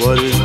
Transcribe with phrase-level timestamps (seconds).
[0.00, 0.39] What is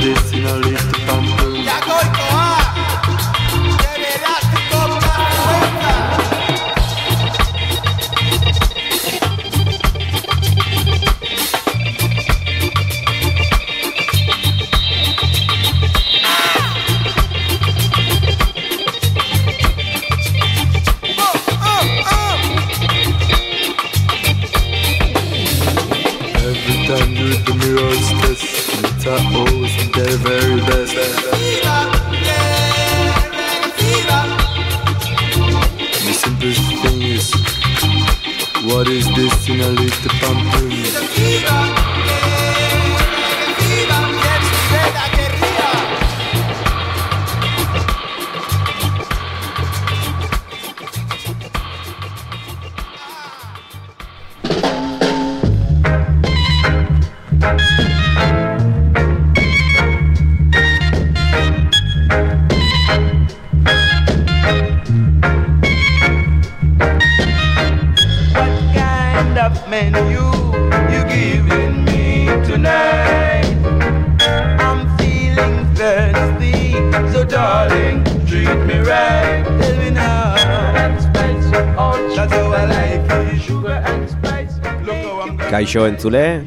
[85.65, 86.45] Kaixo entzule,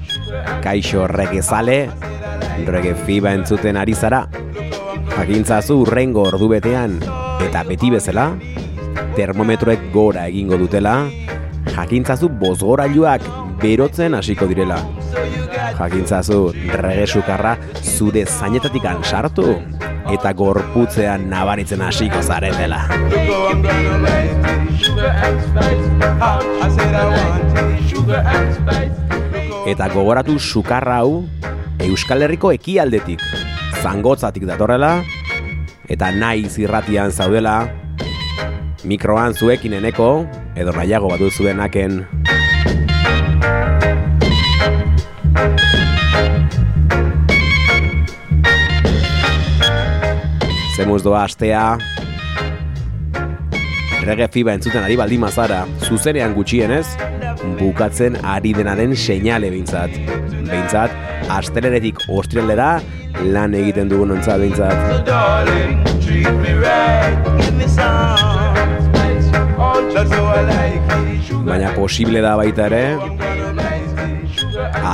[0.62, 1.90] kaixo regezale,
[2.68, 4.20] rege fiba entzuten ari zara.
[5.10, 6.94] Jakintzazu urrengo ordubetean
[7.42, 8.28] eta beti bezala,
[9.16, 10.92] termometroek gora egingo dutela,
[11.72, 13.26] jakintzazu bozgorailuak
[13.58, 14.78] berotzen hasiko direla.
[15.80, 16.38] Jakintzazu
[16.78, 19.56] regesukarra zure zainetatik ansartu
[20.08, 22.80] eta gorputzean nabaritzen hasiko zaretela.
[29.68, 31.26] Eta gogoratu sukarra hau
[31.84, 33.20] Euskal Herriko ekialdetik,
[33.82, 35.04] zangotzatik datorrela,
[35.86, 37.60] eta nahi zirratian zaudela,
[38.88, 40.26] mikroan zuekin eneko,
[40.58, 42.02] edo nahiago badu zuenaken
[50.78, 51.62] Zemuz doa astea.
[53.98, 56.84] Errege fiba entzuten ari baldin mazara Zuzenean gutxienez
[57.58, 59.90] Bukatzen ari denaren seinale bintzat
[60.48, 60.94] Bintzat,
[61.34, 62.68] asteleretik ostirelera
[63.34, 64.78] Lan egiten dugun ontzat bintzat
[71.50, 72.84] Baina posible da baita ere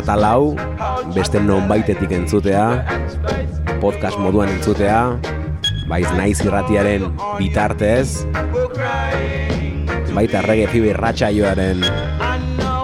[0.01, 0.57] Atalau
[1.13, 2.67] Beste nonbaitetik entzutea
[3.85, 5.44] Podcast moduan entzutea
[5.89, 7.07] baiz naiz irratiaren
[7.39, 8.25] bitartez,
[10.15, 11.85] baita rege fibi ratxaioaren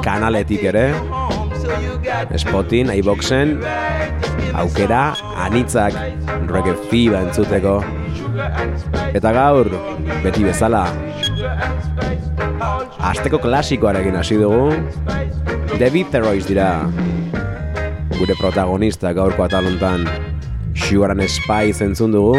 [0.05, 0.87] kanaletik ere,
[2.41, 3.59] Spotin, iBoxen,
[4.61, 5.05] aukera,
[5.47, 5.97] anitzak,
[6.51, 7.79] rege fiba entzuteko.
[9.15, 9.71] Eta gaur,
[10.25, 10.85] beti bezala,
[13.01, 14.71] Azteko klasikoarekin hasi dugu.
[15.81, 16.85] David Theroiz dira
[18.19, 20.05] Gure protagonista gaurko atalontan
[20.75, 22.37] Sugar and Spice entzun dugu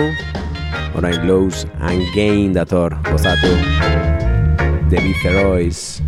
[0.95, 3.53] orain lows and gain dator gozatu
[4.91, 6.03] The Viceroy's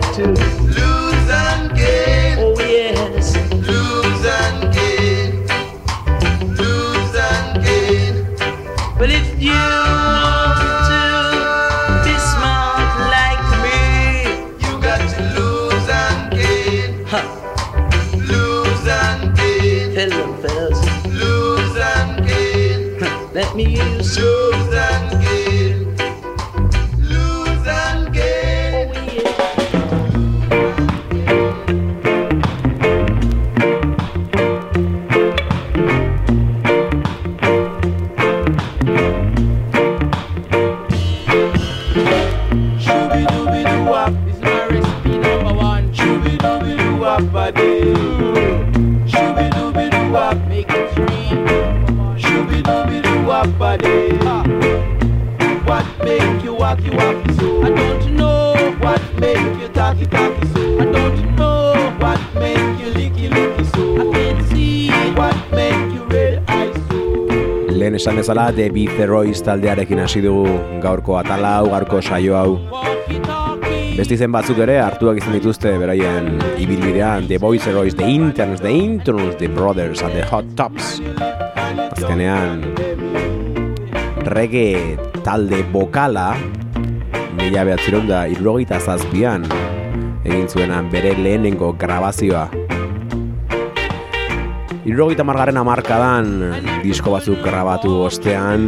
[0.00, 0.71] tattoo.
[68.32, 70.48] bezala de Biferoiz taldearekin hasi dugu
[70.80, 72.56] gaurko atala hau, gaurko saio hau.
[73.92, 78.70] Beste izen batzuk ere hartuak izan dituzte beraien ibilbidean The Boys Heroes, The Interns, The
[78.72, 81.02] Interns, The Brothers and The Hot Tops.
[81.90, 82.64] Azkenean
[84.32, 86.30] reggae talde bokala
[87.36, 89.44] mila behatzeron da irrogita zazpian
[90.24, 92.48] egin zuenan bere lehenengo grabazioa
[94.82, 96.26] Irrogita margarren amarkadan
[96.82, 98.64] disko batzuk grabatu ostean.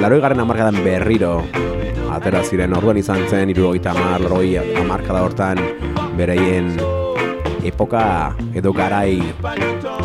[0.00, 1.42] Laroi garen amarkadan berriro
[2.08, 2.72] Atera ziren.
[2.72, 5.60] Orduan izan zen Irrogita amar, laroi amarkada hortan
[6.16, 6.72] Bereien
[7.68, 9.20] epoka edo garai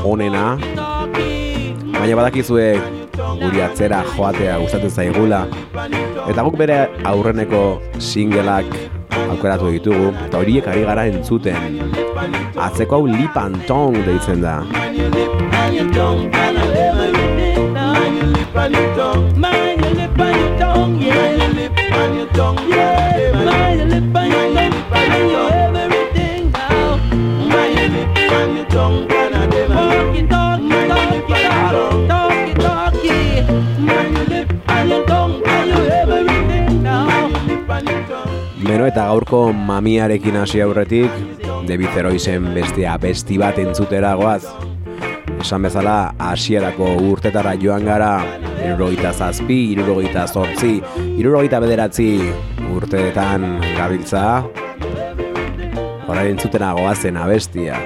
[0.04, 0.58] onena.
[1.96, 2.70] Baina badakizue
[3.40, 5.46] guri atzera joatea gustatzen zaigula.
[6.28, 8.68] Eta guk bere aurreneko singelak
[9.30, 12.03] aukeratu ditugu Eta horiek ari gara entzuten.
[12.56, 14.62] Atzeko hau lipan tong deitzen da.
[14.64, 17.74] My lip and tongue, every day.
[19.36, 19.64] My
[38.94, 39.40] eta gaurko
[39.70, 44.44] mamiarekin hasi aurretik David Zeroizen bestea besti bat entzutera goaz.
[45.40, 48.18] Esan bezala, hasierako urtetara joan gara,
[48.64, 50.78] irurogeita zazpi, irurogeita zortzi,
[51.18, 52.10] irurogeita bederatzi
[52.74, 54.44] urteetan gabiltza.
[56.08, 57.80] Horain entzutera goazen abestia.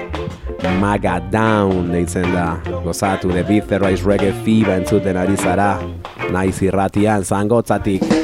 [0.82, 2.48] Maga Down deitzen da.
[2.84, 5.76] Gozatu, The Beat Reggae Fee entzuten ari zara.
[6.34, 8.17] Naiz irratian, zangotzatik.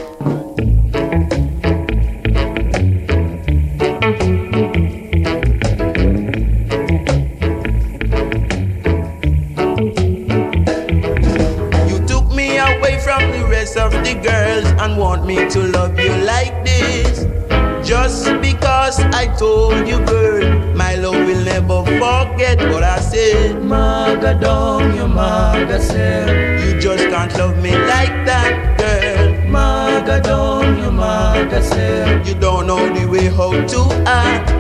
[24.44, 26.28] Down, you maga said.
[26.64, 29.50] You just can't love me like that, girl.
[29.56, 32.26] Maga down, you maga said.
[32.26, 34.50] You don't know the way how to act.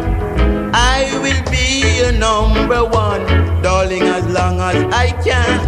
[0.96, 1.66] I will be
[2.00, 3.24] your number one,
[3.62, 5.58] darling, as long as I can.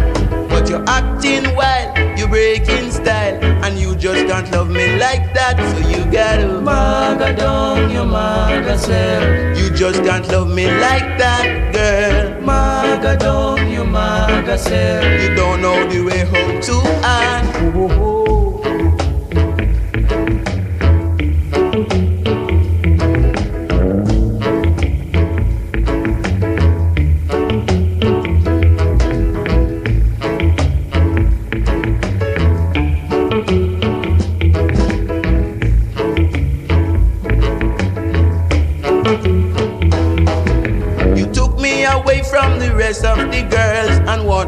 [0.49, 5.55] But you're acting wild, you're breaking style, and you just can't love me like that.
[5.71, 9.57] So you gotta maga down your maga self.
[9.59, 11.76] You just can't love me like that, girl
[14.57, 15.29] you.
[15.29, 16.73] You don't know the way home to
[17.03, 17.41] I.
[17.55, 18.56] Oh, oh, oh.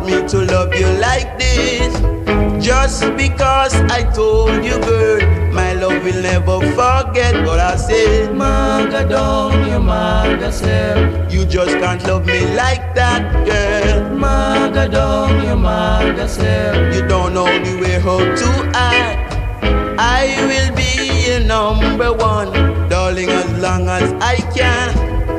[0.09, 1.93] Me to love you like this.
[2.63, 5.21] Just because I told you, girl,
[5.53, 8.35] my love will never forget what I said.
[8.35, 11.31] Maga down your maga self.
[11.31, 14.09] You just can't love me like that, girl.
[14.15, 16.95] Maga down your maga self.
[16.95, 19.35] You don't know the way how to act.
[19.99, 22.51] I will be your number one,
[22.89, 24.89] darling, as long as I can.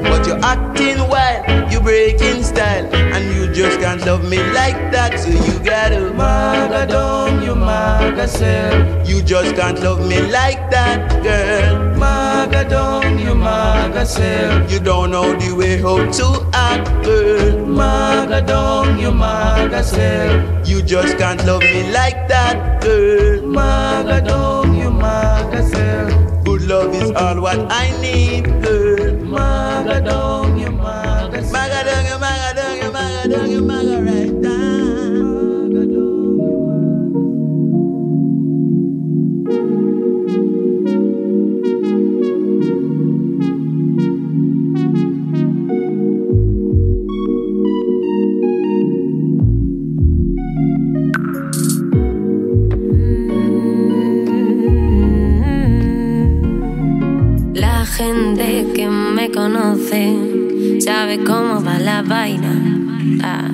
[0.03, 1.45] But you're acting wild,
[1.83, 5.19] breaking style, and you just can't love me like that.
[5.19, 9.09] So you gotta maga down your maga self.
[9.09, 11.97] You just can't love me like that, girl.
[11.99, 14.71] Maga down your maga self.
[14.71, 17.67] You don't know the way how to act, girl.
[17.67, 20.69] Maga down your maga self.
[20.69, 23.47] You just can't love me like that, girl.
[23.47, 26.45] Maga down your maga self.
[26.45, 29.15] Good love is all what I need, girl.
[29.17, 30.40] Maga down
[58.01, 62.60] gente que me conoce sabe cómo va la vaina.
[63.23, 63.50] Ah,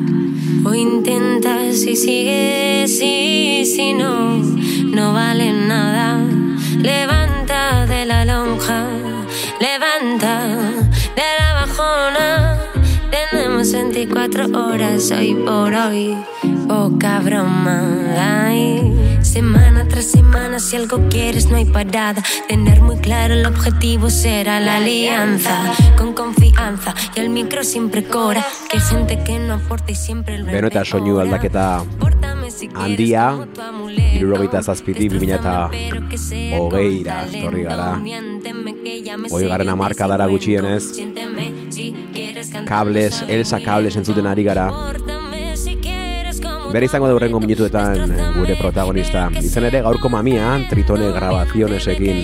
[0.64, 6.20] O intentas y sigues y si no, no vale nada.
[6.80, 8.87] Levanta de la lonja,
[9.61, 10.44] levanta
[11.14, 12.58] de la bajona.
[13.11, 16.16] Tenemos 24 horas hoy por hoy,
[16.68, 17.82] poca broma.
[18.18, 18.92] Ay.
[19.20, 20.15] Semana tras semana,
[20.59, 22.23] si algo quieres, no hay parada.
[22.49, 25.75] Tener muy claro el objetivo será la alianza.
[25.97, 28.45] Con confianza y el micro siempre cora.
[28.71, 31.83] Que gente que no aporta y siempre el Beno eta soinu aldaketa
[32.75, 33.25] handia,
[34.14, 35.69] hirurogeita zazpitik bi eta
[36.59, 37.90] hogeira etorri gara.
[39.31, 40.93] Hogeigarren hamarkadara gutxienez,
[42.66, 44.71] Kables, Elsa Kables entzuten ari gara.
[46.76, 49.30] Bere izango deurrengo minutuetan eh, gure protagonista.
[49.40, 52.18] Izan ere gaurko mamia, Tritone grabazionesekin,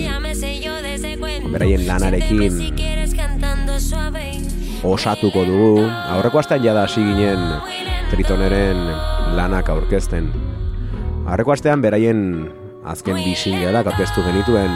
[1.49, 2.59] beraien lanarekin
[4.85, 5.87] osatuko dugu.
[6.13, 7.41] Aurreko astean jada hasi ginen
[8.11, 8.77] Tritoneren
[9.39, 10.29] lanak aurkezten.
[11.25, 12.21] Aurreko astean beraien
[12.85, 14.69] azken bi singleak aurkeztu genituen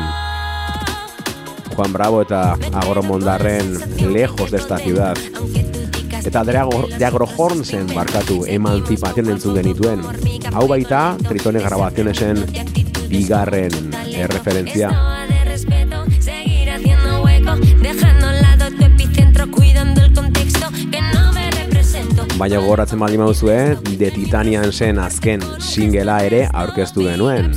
[1.76, 3.78] Juan Bravo eta Agoro Mondarren
[4.10, 5.67] Lejos de esta ciudad.
[6.26, 10.02] Eta de Agrohornsen barkatu emanzipazion entzun genituen.
[10.54, 12.46] Hau baita Tritone grabazionesen
[13.10, 13.72] bigarren
[14.14, 14.90] erreferentzia.
[14.90, 15.28] de
[17.82, 21.48] dejando al lado epicentro, cuidando el contexto que no me.
[22.38, 27.54] Baina gogoratzen baldin baduzue, The Titanian zen azken singela ere aurkeztu genuen.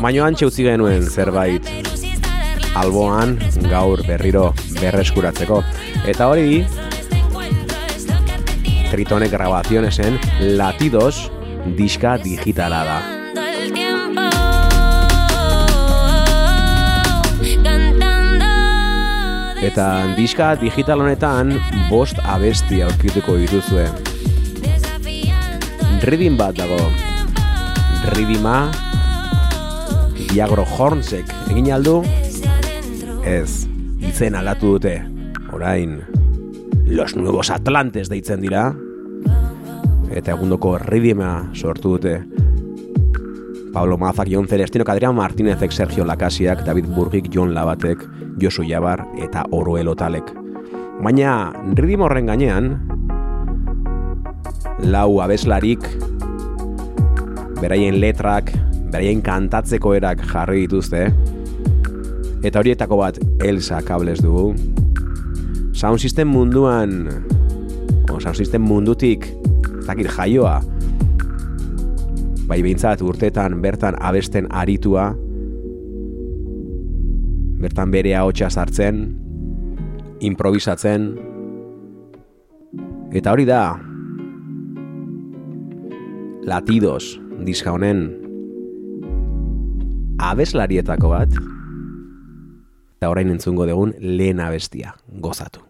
[0.00, 1.66] Baina antxe utzi genuen zerbait
[2.74, 3.38] alboan
[3.70, 5.62] gaur berriro berreskuratzeko.
[6.06, 6.64] Eta hori
[8.90, 11.30] Tritone grabazionesen Latidos
[11.76, 13.00] diska digitala da.
[13.00, 14.20] Cantando el tiempo,
[17.62, 18.44] cantando
[19.64, 21.54] Eta diska digital honetan
[21.88, 23.88] bost abesti aurkituko dituzue.
[26.04, 26.80] Riddim bat dago.
[28.12, 28.68] Riddima
[30.34, 32.02] Diagro Hornsek egin aldu?
[33.24, 33.64] Ez,
[34.04, 34.98] izen aldatu dute.
[35.54, 36.02] Orain,
[36.86, 38.74] Los Nuevos Atlantes deitzen dira.
[40.12, 42.18] Eta egundoko Riddima sortu dute.
[43.72, 48.04] Pablo Mazak, Jon Celestino, Adrián Martínezek, Sergio Lakasiak, David Burgik, Jon Labatek,
[48.40, 50.30] Josu Jabar eta Oroelo Talek.
[51.02, 52.68] Baina, ridim horren gainean,
[54.78, 55.82] lau abeslarik,
[57.58, 58.52] beraien letrak,
[58.92, 61.08] beraien kantatzeko erak jarri dituzte,
[62.44, 64.52] eta horietako bat Elsa kables dugu.
[65.74, 67.10] Sound System munduan,
[68.06, 69.26] o Sound System mundutik,
[69.82, 70.60] zakit jaioa,
[72.46, 75.08] bai behintzat urtetan bertan abesten aritua,
[77.58, 79.00] bertan bere ahotsa sartzen,
[80.22, 81.08] improvisatzen,
[83.10, 83.64] eta hori da,
[86.46, 88.06] latidos diska honen
[90.22, 91.34] abeslarietako bat,
[93.04, 94.94] eta orain entzungo dugun lehen abestia,
[95.28, 95.60] gozatu.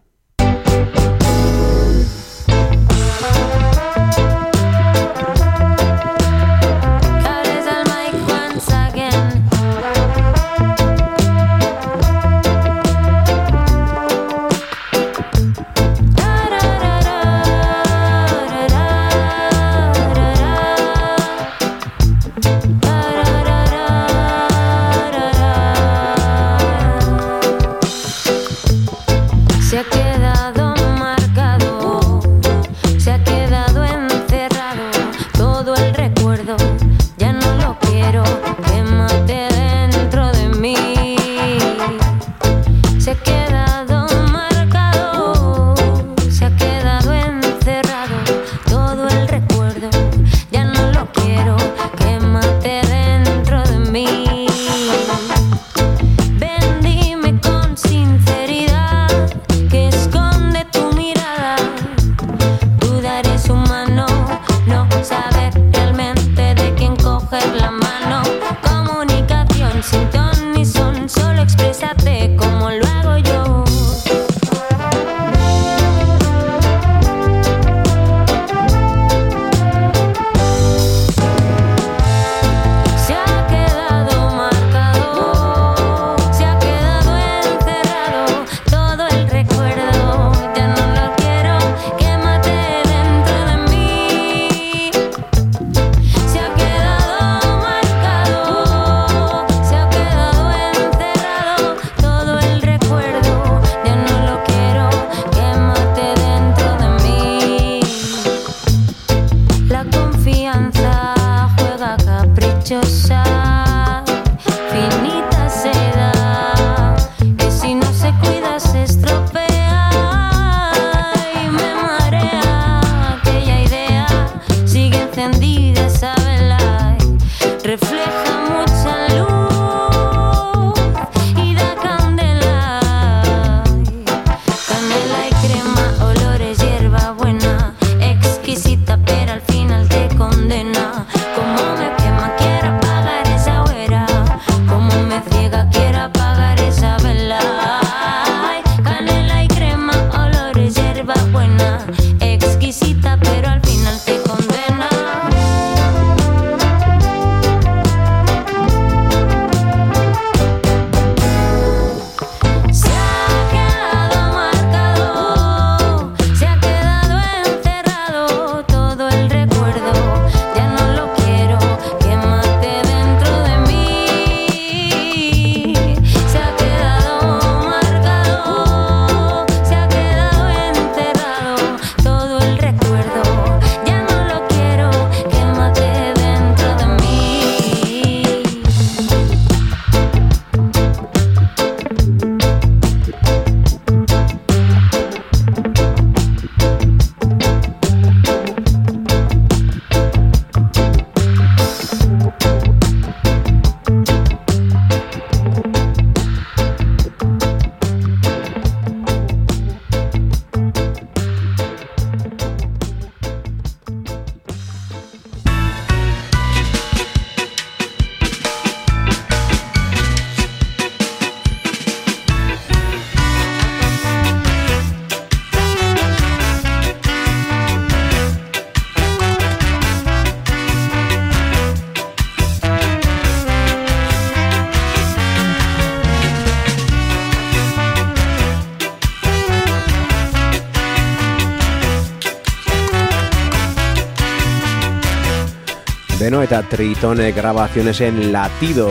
[246.35, 248.89] Beno eta Tritone grabazionesen latido.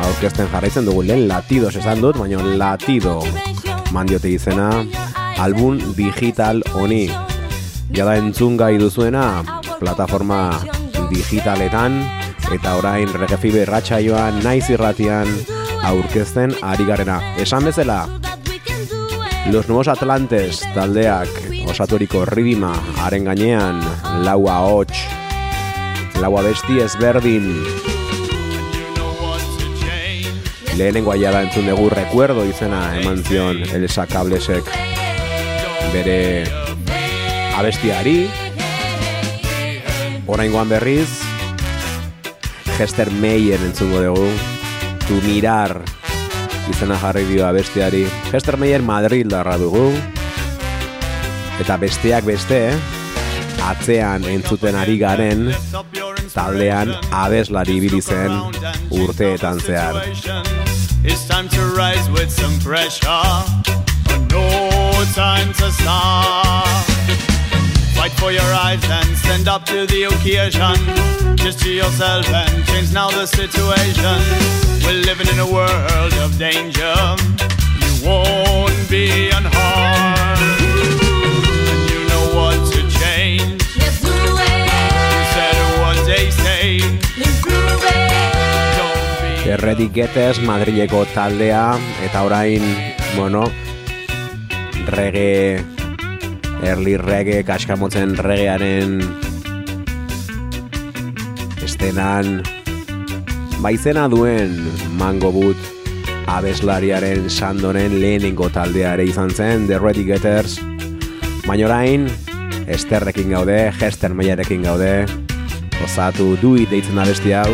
[0.00, 3.18] Aurkezten jarraitzen dugu lehen latidos esan dut, baina latido.
[3.92, 4.70] Mandiote izena
[5.44, 7.10] album digital honi.
[7.92, 9.42] Jada entzun gai duzuena
[9.76, 10.38] plataforma
[11.10, 11.98] digitaletan
[12.56, 15.28] eta orain regefibe ratxaioan naiz irratian
[15.82, 17.18] aurkezten ari garena.
[17.36, 18.06] Esan bezala,
[19.52, 21.28] Los Nuevos Atlantes taldeak
[21.68, 22.72] osaturiko ridima
[23.04, 23.84] haren gainean
[24.24, 25.04] laua hots
[26.24, 27.50] laua besti ezberdin
[30.78, 34.70] lehenengo aia da entzun dugu recuerdo izena eman zion Elsa Kablesek
[35.92, 36.46] bere
[37.54, 38.16] abestiari.
[40.26, 41.08] Oraingoan berriz
[42.78, 44.26] Hester Meyer entzungo dugu.
[45.04, 45.82] Tu Mirar.
[46.72, 48.06] Izena jarri dio abestiari.
[48.32, 49.90] Hester Meyer Madrid darra dugu.
[51.60, 52.64] Eta besteak beste
[53.64, 55.46] atzean entzuten ari garen
[56.34, 58.32] taldean abeslari ibili zen
[58.90, 59.94] urteetan zehar.
[61.04, 63.24] It's time to rise with some pressure.
[64.30, 64.46] No
[65.14, 66.66] time to stop.
[67.94, 70.76] Fight for your eyes and stand up to the occasion.
[71.36, 74.18] Just to yourself and change now the situation.
[74.84, 76.94] We're living in a world of danger.
[77.82, 80.63] You won't be unharmed
[89.44, 91.76] Erredi Getez Madrileko taldea
[92.06, 92.64] eta orain,
[93.12, 93.44] bueno,
[94.88, 95.60] rege,
[96.64, 99.02] early rege, kaskamotzen regearen
[101.60, 102.40] estenan
[103.60, 104.56] baizena duen
[104.96, 105.60] mango but
[106.26, 110.56] abeslariaren sandoren lehenengo taldeare izan zen, The Ready Getters,
[111.44, 112.08] baina orain,
[112.64, 114.94] esterrekin gaude, Hester Meiarekin gaude,
[115.84, 117.50] osatu duit deitzen abesti hau,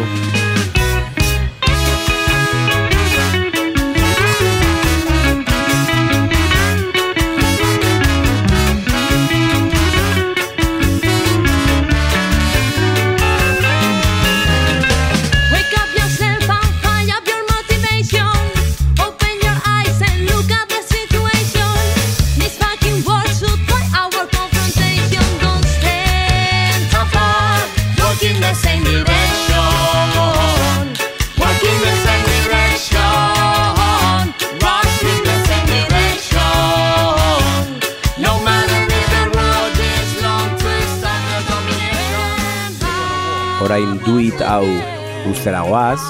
[45.26, 46.00] ustera goaz,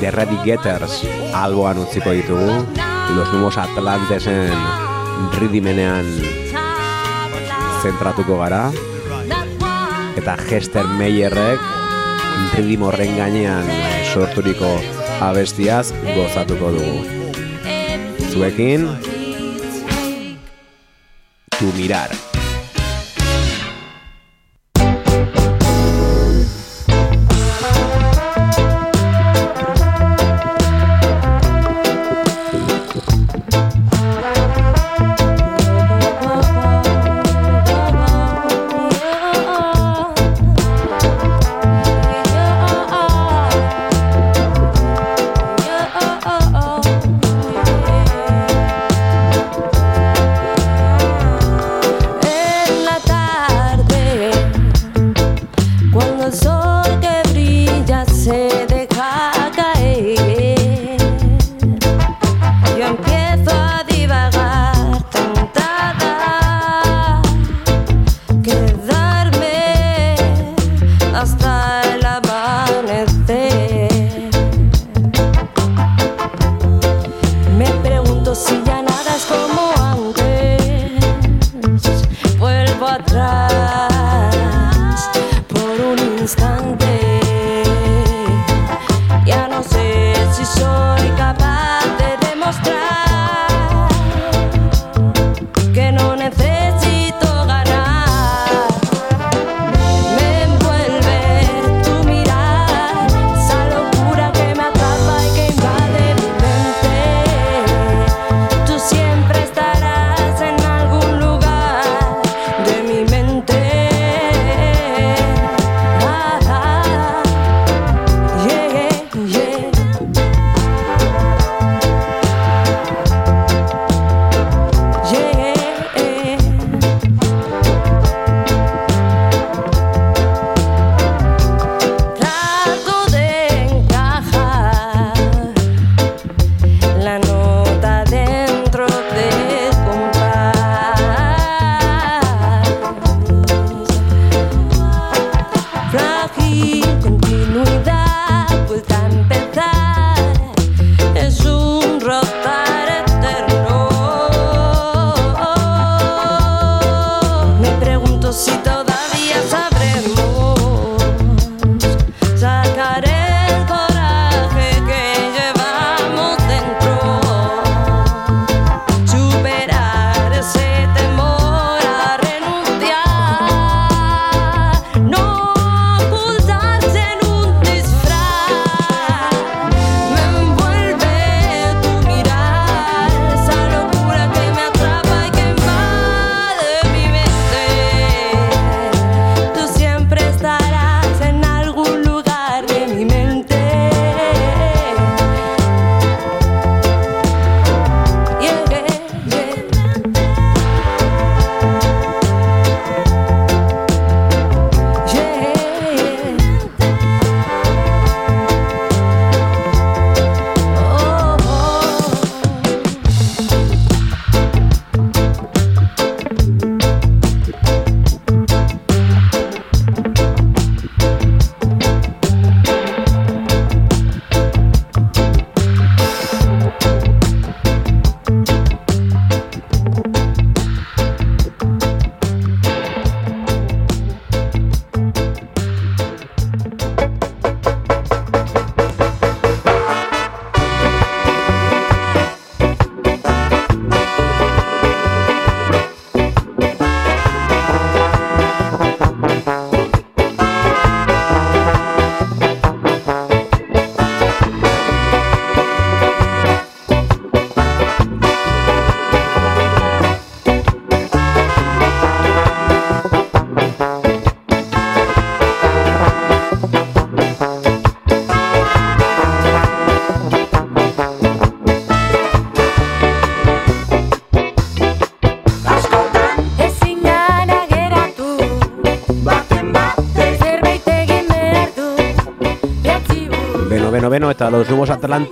[0.00, 1.02] The Ready Getters
[1.34, 2.64] alboan utziko ditugu,
[3.16, 4.54] Los Numos Atlantesen
[5.38, 6.06] ridimenean
[7.82, 8.70] zentratuko gara,
[10.16, 11.60] eta Hester Meyerrek
[12.56, 13.68] ridim horren gainean
[14.12, 14.74] sorturiko
[15.22, 17.00] abestiaz gozatuko dugu.
[18.32, 18.88] Zuekin,
[21.58, 22.31] tu mirar.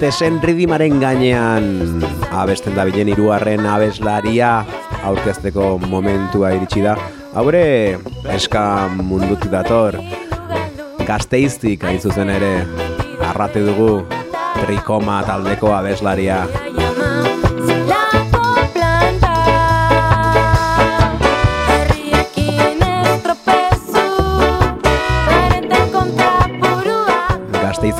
[0.00, 1.66] Atlantesen ridimaren gainean
[2.32, 4.62] abesten da bilen hirugarren abeslaria
[5.04, 6.94] aurkezteko momentua iritsi da.
[7.36, 7.60] Haure
[8.32, 8.62] eska
[8.96, 9.98] mundutik dator,
[11.04, 12.50] gazteiztik hain zuzen ere,
[13.28, 13.90] arrate dugu
[14.62, 16.46] trikoma taldeko abeslaria.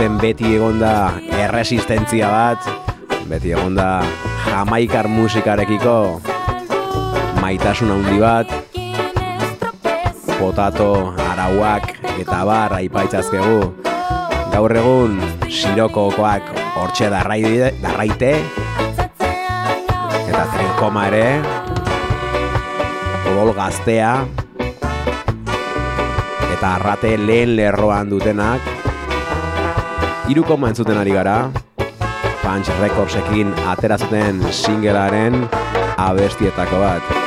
[0.00, 2.64] Gazteizen beti egonda erresistentzia bat,
[3.28, 4.00] beti egonda
[4.46, 6.22] jamaikar musikarekiko
[7.42, 8.48] maitasun handi bat,
[10.38, 13.60] potato, arauak eta bar aipaitzazkegu.
[14.54, 15.20] Gaur egun
[15.52, 16.48] sirokokoak
[16.80, 18.32] hortxe darraide, darraite
[19.20, 21.28] eta trinkoma ere.
[23.34, 24.16] Odol gaztea.
[26.56, 28.79] Eta arrate lehen lerroan dutenak
[30.30, 31.50] Irukoma entzuten ari gara.
[32.44, 35.42] Punch Recordsekin atera zuten singlearen
[35.98, 37.19] abestietako bat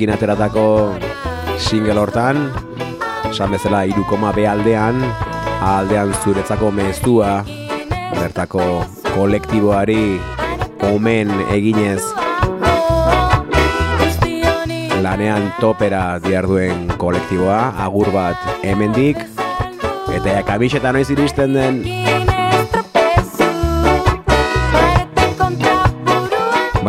[0.00, 0.96] Pantxekin ateratako
[1.60, 2.38] single hortan
[3.28, 4.96] Esan bezala irukoma B aldean
[6.24, 7.44] zuretzako mezua
[8.14, 10.16] Bertako kolektiboari
[10.88, 12.00] omen eginez.
[15.04, 19.20] Lanean topera diarduen kolektiboa, agur bat hemendik
[20.16, 21.84] eta ja kamiseta noiz iristen den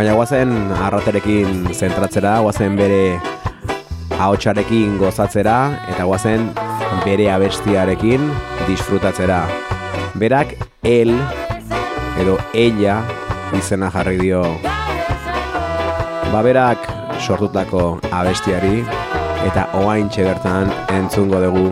[0.02, 3.20] baina guazen arraterekin zentratzera, guazen bere
[4.18, 5.58] ahotsarekin gozatzera
[5.94, 6.48] eta guazen
[7.04, 8.26] bere abestiarekin
[8.66, 9.44] disfrutatzera.
[10.18, 11.14] Berak el
[12.24, 12.98] edo ella
[13.60, 14.42] izena jarri dio
[16.34, 16.90] baberak
[17.22, 18.82] sortutako abestiari
[19.46, 21.68] eta oaintxe bertan entzungo dugu.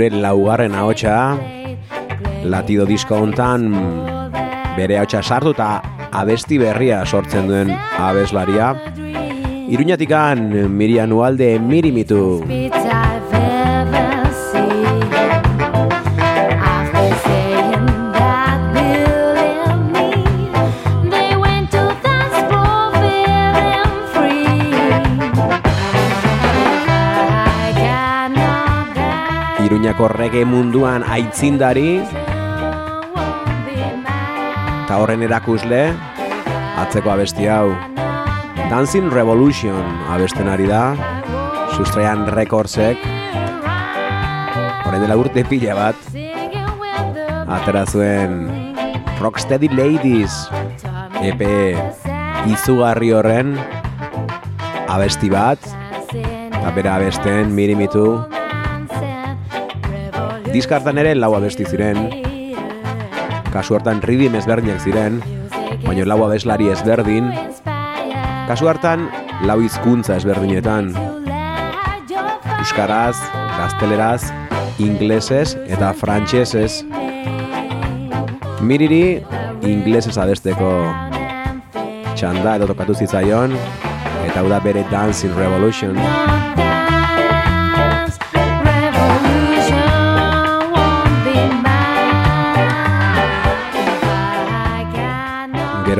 [0.00, 1.36] Gure laugarren ahotsa
[2.48, 3.66] latido disko hontan
[4.78, 5.66] bere ahotsa sartu eta
[6.22, 8.70] abesti berria sortzen duen abeslaria
[9.68, 10.40] Iruñatikan
[10.72, 12.40] Mirian Ualde Mirimitu
[30.00, 32.00] Iruñako rege munduan aitzindari.
[34.86, 35.92] Eta horren erakusle
[36.80, 37.74] atzeko abesti hau.
[38.70, 39.76] Dancing Revolution
[40.08, 40.96] abesten ari da.
[41.76, 42.96] Sustraian rekordsek
[44.86, 46.00] horren dela urte pila bat.
[47.60, 48.48] Atera zuen
[49.20, 50.48] Rocksteady Ladies
[51.20, 51.44] EP
[52.48, 53.52] izugarri horren
[54.88, 55.60] abesti bat.
[56.08, 58.39] Eta bera abesten mirimitu
[60.50, 62.08] Diskartan ere lau abesti ziren
[63.50, 65.20] Kasu hartan ridim ezberdinak ziren
[65.86, 67.30] Baina lau abeslari ezberdin
[68.50, 69.08] Kasu hartan
[69.46, 70.94] lau hizkuntza ezberdinetan
[72.60, 73.16] Euskaraz,
[73.56, 74.26] gazteleraz,
[74.76, 76.82] inglesez eta frantsesez.
[78.60, 79.22] Miriri
[79.64, 80.68] inglesez abesteko
[82.12, 83.56] txanda edo tokatu zitzaion
[84.26, 85.96] eta hau da bere Dancing Revolution.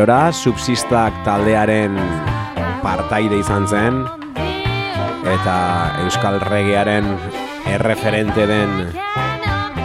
[0.01, 1.93] Gerora, subsistak taldearen
[2.81, 3.99] partaide izan zen
[5.29, 5.57] eta
[6.07, 7.11] Euskal Regearen
[7.69, 8.73] erreferente den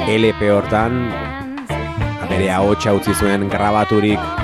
[0.07, 0.95] LP hortan
[2.29, 4.34] bere ahotsa utzi zuen grabaturik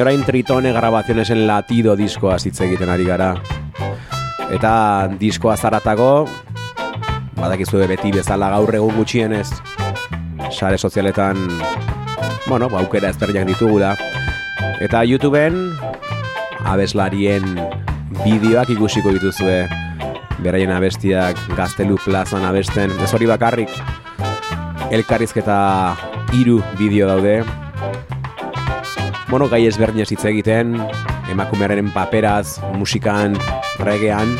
[0.00, 3.36] orain Tritone grabaciones en latido diskoa hitz egiten ari gara.
[4.50, 6.26] Eta diskoa zaratago,
[7.38, 9.46] badakizu beti bezala gaur egun gutxienez,
[10.50, 11.38] sare sozialetan,
[12.48, 13.94] bueno, ba, aukera ezberdinak ditugula.
[14.82, 15.60] Eta YouTubeen,
[16.64, 17.44] abeslarien
[18.24, 19.62] bideoak ikusiko dituzue,
[20.42, 23.70] beraien abestiak gaztelu plazan abesten, ez hori bakarrik,
[24.90, 25.60] elkarrizketa
[26.32, 27.44] hiru bideo daude,
[29.34, 30.76] Bueno, gai ezberdinez hitz egiten,
[31.32, 33.32] emakumearen paperaz, musikan,
[33.82, 34.30] regean,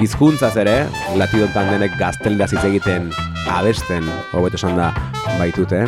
[0.00, 0.86] hizkuntzaz ere,
[1.20, 3.10] latidontan denek gazteldaz hitz egiten,
[3.52, 4.88] abesten, hobeto esan da,
[5.36, 5.82] baitute.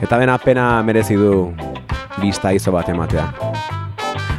[0.00, 1.50] Eta dena pena merezi du
[2.22, 3.28] bista izo bat ematea.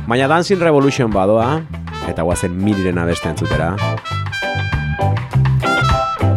[0.10, 1.60] Baina Dancing Revolution badoa,
[2.10, 3.76] eta guazen miliren abesten zutera.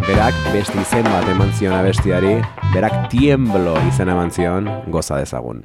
[0.05, 2.43] Berak beste izen bat eman zion abestiari,
[2.75, 5.65] berak tiemblo izen eman zion, goza dezagun.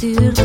[0.00, 0.37] to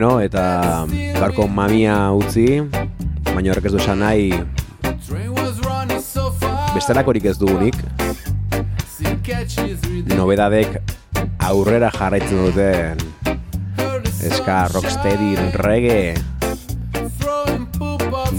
[0.00, 0.86] Beno, eta
[1.18, 2.62] gaurko mamia utzi,
[3.26, 4.30] baina horrek ez du esan nahi.
[6.72, 7.76] Bestelakorik ez dugunik.
[10.16, 10.78] Nobedadek
[11.44, 13.02] aurrera jarraitzen duten
[14.24, 16.14] eska rocksteady reggae.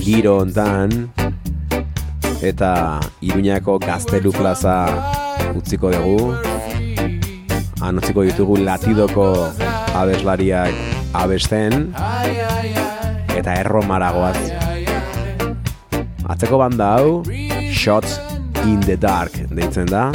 [0.01, 0.95] Giro hontan
[2.41, 2.71] eta
[3.21, 4.79] Iruñako Gaztelu Plaza
[5.53, 6.33] utziko dugu.
[7.85, 9.29] Han utziko ditugu latidoko
[10.01, 11.91] abeslariak abesten
[13.35, 14.37] eta erro maragoaz
[16.31, 17.23] atzeko banda hau
[17.71, 18.19] Shots
[18.63, 20.11] in the Dark deitzen da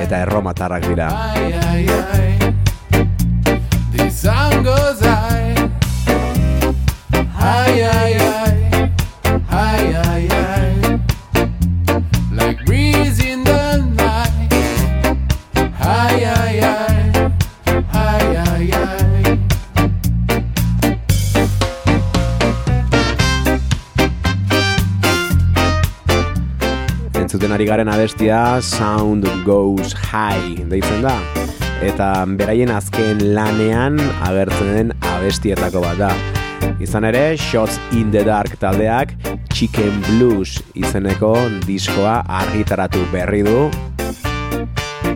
[0.00, 1.10] eta erro matarrak dira
[3.92, 5.70] The sun goes high,
[7.36, 8.18] high,
[9.48, 10.39] high,
[27.60, 31.12] ari garen abestia Sound Goes High deitzen da
[31.84, 36.08] eta beraien azken lanean agertzen den abestietako bat da.
[36.80, 39.12] Izan ere, Shots in the Dark taldeak
[39.52, 41.36] Chicken Blues izeneko
[41.68, 43.68] diskoa argitaratu berri du.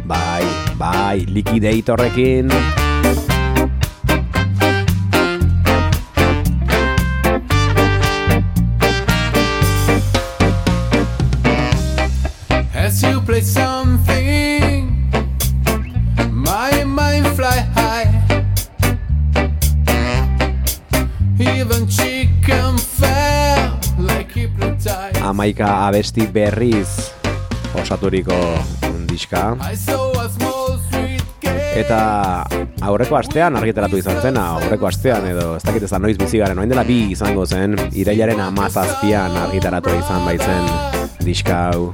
[0.04, 0.44] Bai,
[0.76, 2.52] bai, liquidatorrekin.
[2.52, 2.83] As
[25.44, 27.10] Amaika abesti berriz
[27.76, 28.32] osaturiko
[29.10, 29.42] diska.
[31.76, 31.98] Eta
[32.88, 36.64] aurreko astean argitaratu izan zen, aurreko astean edo ez dakit ez da noiz bizi garen,
[36.70, 40.64] dela bi izango zen, irailaren amazazpian argitaratu izan baitzen
[41.28, 41.92] diska hau.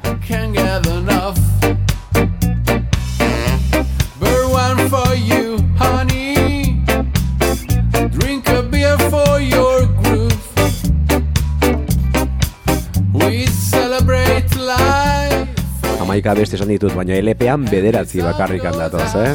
[16.10, 19.30] Amaika beste esan ditut, baina LP-an bederatzi bakarrik handatoz, eh?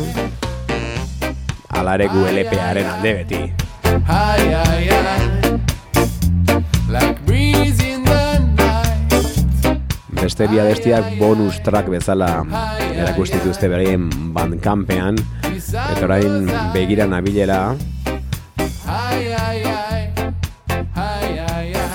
[1.80, 3.39] Alare gu LP-aren alde beti.
[4.09, 5.53] Hi, hi, hi.
[6.91, 9.80] Like breeze in the night.
[10.19, 12.43] Beste bi abestiak bonus track bezala
[12.91, 15.23] erakustituzte beraien bandkampean,
[15.55, 17.47] eta orain begira hi.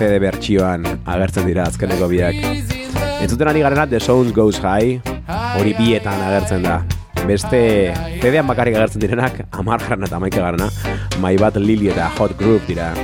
[0.00, 2.69] CD bertsioan agertzen dira azkeneko biak.
[3.20, 5.00] Entzuten ari garena The Sound Goes High,
[5.60, 6.78] hori bietan agertzen da.
[7.28, 7.92] Beste
[8.22, 10.70] CD-an bakarrik agertzen direnak, amar garana eta amaika garana,
[11.20, 12.94] My Bad Lily eta Hot Group dira.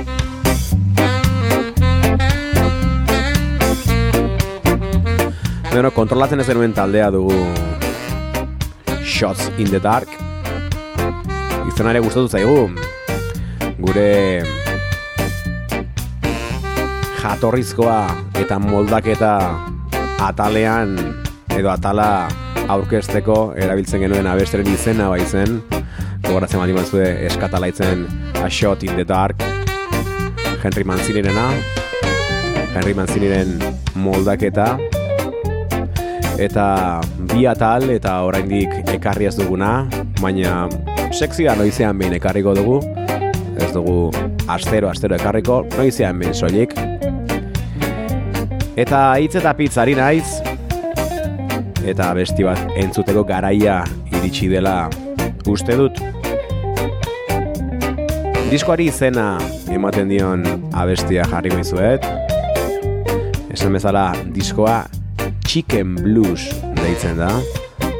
[5.69, 7.37] Beno, kontrolatzen ez genuen taldea dugu
[9.05, 10.09] Shots in the Dark.
[11.69, 12.71] Izan ere gustatu zaigu.
[13.77, 14.09] Gure
[17.21, 18.01] jatorrizkoa
[18.41, 19.33] eta moldaketa
[20.19, 20.97] atalean
[21.57, 22.27] edo atala
[22.67, 25.61] aurkezteko erabiltzen genuen abesteren izena baizen
[26.25, 28.05] gogoratzen baldin bazue eskatalaitzen
[28.43, 29.43] A Shot in the Dark.
[30.63, 31.51] Henry Manzinirena
[32.73, 33.55] Henry Manziniren
[33.95, 34.77] moldaketa.
[36.37, 36.67] Eta
[37.31, 39.87] bi atal eta oraindik ekarri ez duguna
[40.21, 40.67] baina
[41.13, 42.81] sekzioa noizean behin ekarriko dugu.
[43.57, 44.11] Ez dugu
[44.47, 46.75] astero astero ekarriko noizean behin soilik
[48.77, 50.37] eta hitz eta pitz ari naiz.
[51.87, 53.79] Eta besti bat entzuteko garaia
[54.11, 54.85] iritsi dela
[55.49, 55.97] uste dut.
[58.51, 59.33] Diskoari izena
[59.73, 60.45] ematen dion
[60.77, 62.05] abestia jarri dizuet
[63.51, 64.83] esan bezala diskoa
[65.47, 66.45] Chicken Blues
[66.77, 67.31] deitzen da.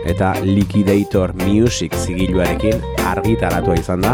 [0.07, 4.13] Eta Liquidator Music zigiluarekin argitaratua izan da.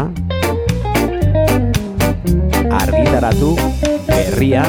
[2.80, 3.52] Argitaratu
[4.08, 4.64] berria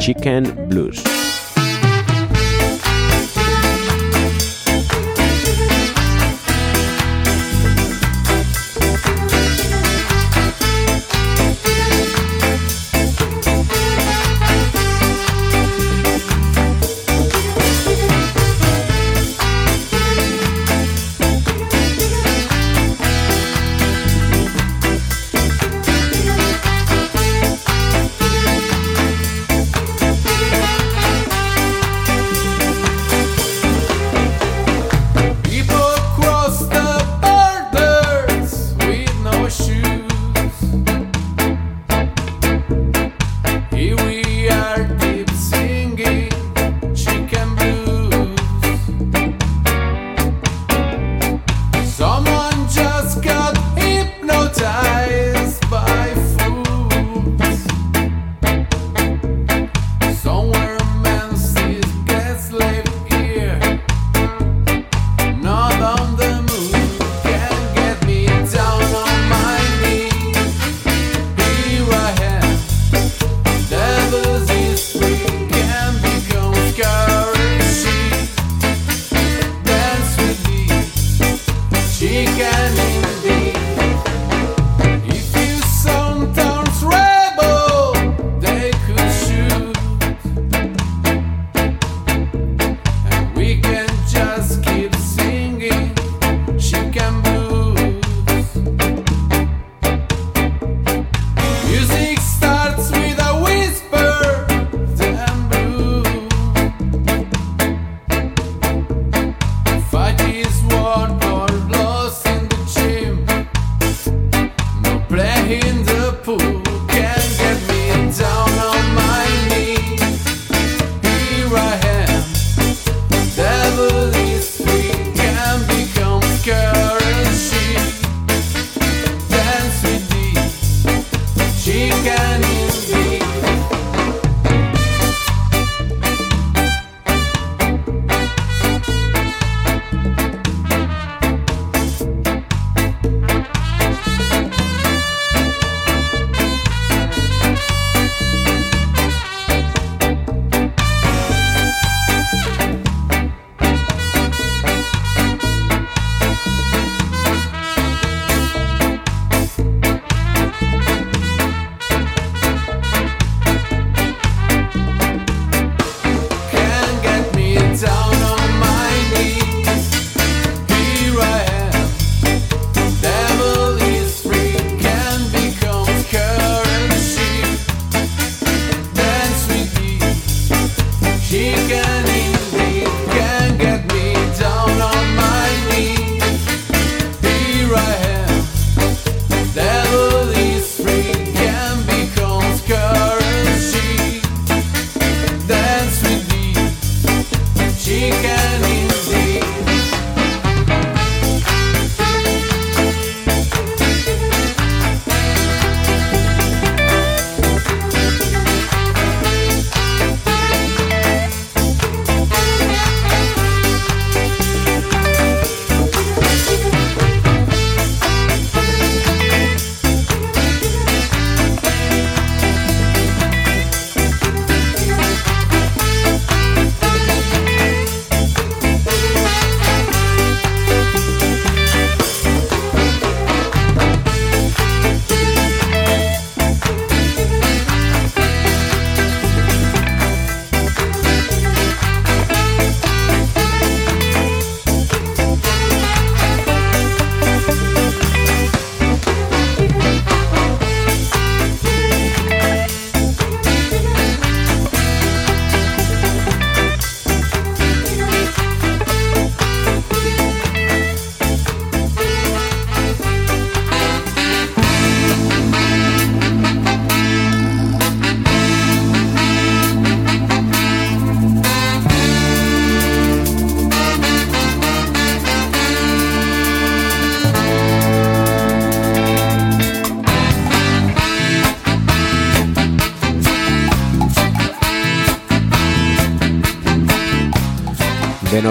[0.00, 1.13] Chicken Blues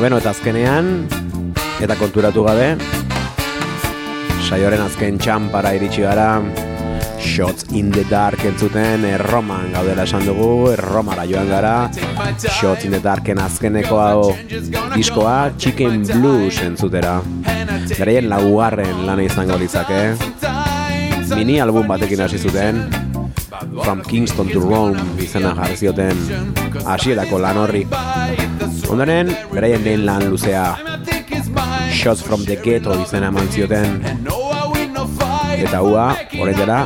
[0.04, 0.88] Beno, eta azkenean,
[1.80, 2.74] eta konturatu gabe,
[4.44, 6.42] saioaren azken txampara iritsi gara,
[7.24, 11.88] Shots in the Dark entzuten erroman gaudela esan dugu, erromara joan gara,
[12.36, 14.26] Shots in the Darken azkeneko hau
[14.92, 17.22] diskoa Chicken Blues entzutera.
[17.96, 20.02] Beraien laugarren lana izango litzake,
[21.32, 22.90] mini album batekin hasi zuten,
[23.86, 26.28] From Kingston to Rome izena jarri zioten
[26.84, 27.88] hasierako lan horri.
[28.90, 30.76] Ondoren, beraien lehen lan luzea
[31.92, 34.02] Shots from the Ghetto izena eman zioten
[35.64, 36.10] eta hua,
[36.40, 36.80] horrein dela,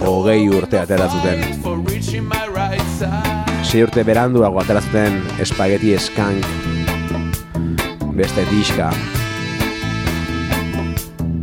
[0.00, 1.42] hogei urte atera zuten.
[3.66, 6.46] Sei urte beranduago atera zuten Spaghetti Skank
[8.16, 8.90] beste diska.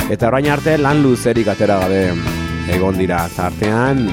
[0.09, 2.03] Eta orain arte lan luzerik atera gabe
[2.73, 4.07] egon dira tartean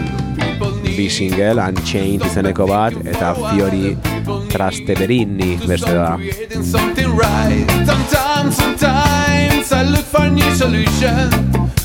[0.84, 3.94] bi single Unchained izeneko bat eta Fiori
[4.48, 6.18] Trasteverini beste da.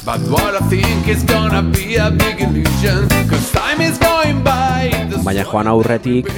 [0.06, 3.08] But what I think is gonna be a big illusion.
[3.28, 4.92] Cause time is going by.
[5.26, 6.30] Baina joan aurretik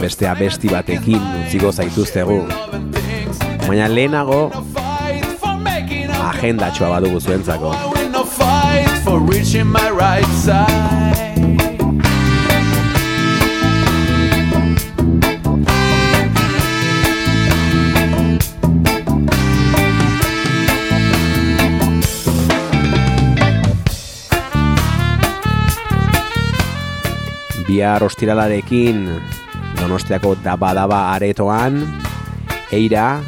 [0.00, 2.42] beste abesti batekin utziko zaituztegu.
[3.66, 7.72] Baina lehenago fight for making a agendatxoa badugu zuentzako.
[9.04, 11.27] For reaching my right side.
[27.78, 29.04] Bihar ostiralarekin
[29.78, 31.76] Donostiako daba-daba aretoan
[32.74, 33.20] Eira,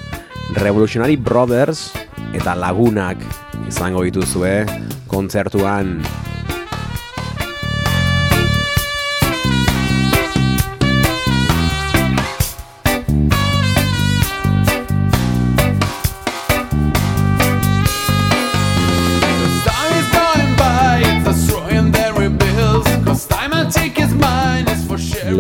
[0.58, 1.92] Revolutionary Brothers
[2.34, 3.22] eta lagunak
[3.70, 4.64] izango dituzue
[5.06, 6.00] kontzertuan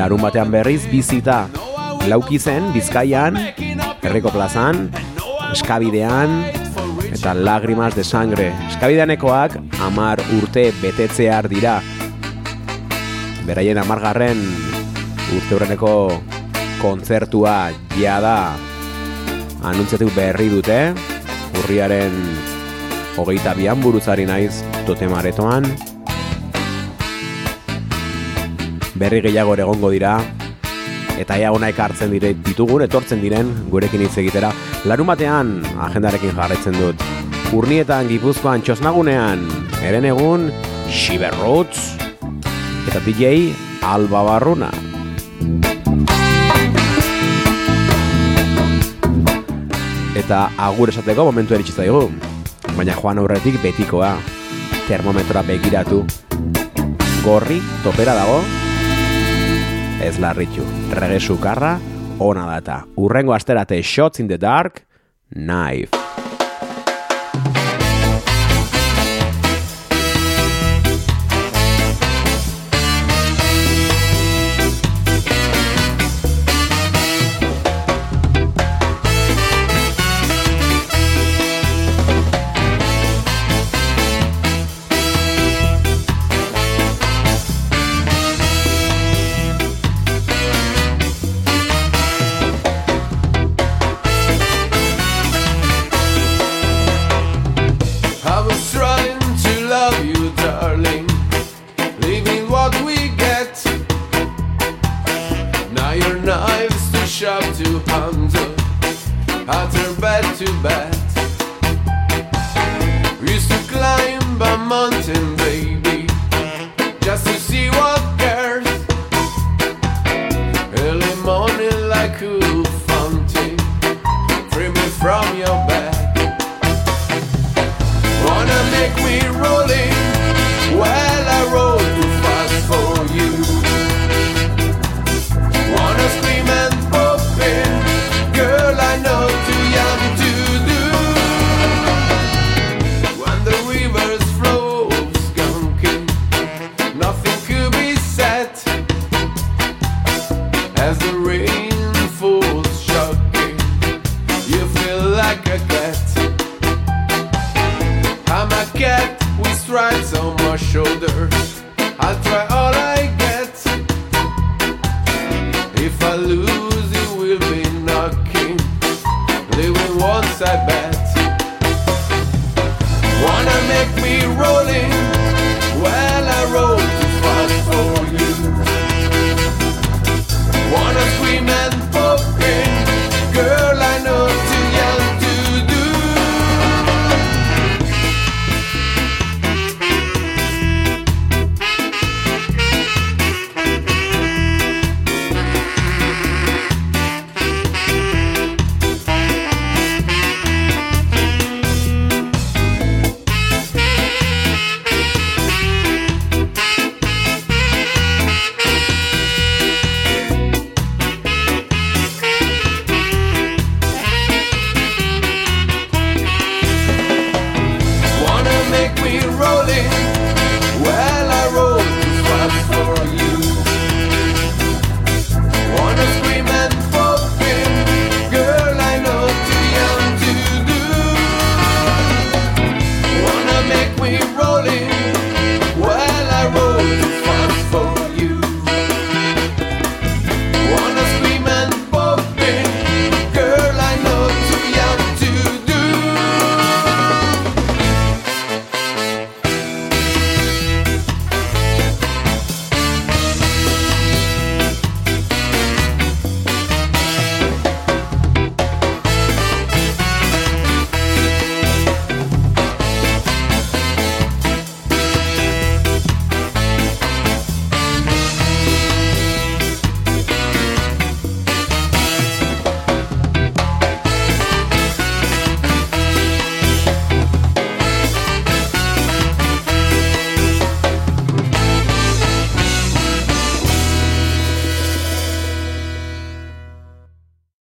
[0.00, 1.42] larun batean berriz bizita
[2.08, 3.36] lauki zen Bizkaian,
[4.00, 4.86] Herriko plazan,
[5.52, 6.38] Eskabidean
[7.10, 8.48] eta Lagrimas de Sangre.
[8.70, 11.76] Eskabideanekoak amar urte betetzear dira.
[13.44, 14.40] Beraien amargarren
[15.36, 15.92] urte hurreneko
[16.80, 17.58] kontzertua
[18.00, 18.54] jada
[19.60, 20.80] anuntziatu berri dute.
[21.60, 22.16] Urriaren
[23.20, 25.68] hogeita bian buruzari naiz totemaretoan.
[29.00, 30.18] Berri gehiago egongo dira
[31.16, 34.50] eta ea ona ekartzen dire ditugun etortzen diren gurekin hitz egitera.
[34.84, 35.54] Larun batean
[35.86, 37.00] agendarekin jarraitzen dut.
[37.56, 39.40] Urnietan Gipuzkoan txosnagunean,
[39.80, 40.50] eren egun
[40.92, 41.96] Xiberrotz
[42.90, 43.54] eta DJ
[43.88, 44.70] Alba Barruna.
[50.12, 52.10] Eta agur esateko momentu eritsi zaigu.
[52.76, 54.18] Baina joan aurretik betikoa.
[54.88, 56.04] Termometroa begiratu.
[57.20, 58.40] Gorri, topera dago,
[60.00, 60.64] ez larritu.
[60.96, 61.78] Rege sukarra,
[62.18, 62.84] ona data.
[62.96, 64.86] Urrengo asterate Shots in the Dark,
[65.30, 65.99] Knife.